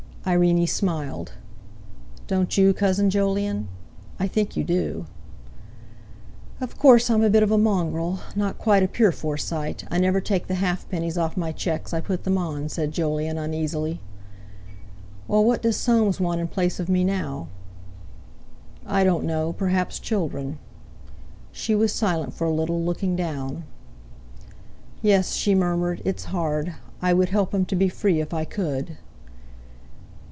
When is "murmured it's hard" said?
25.55-26.75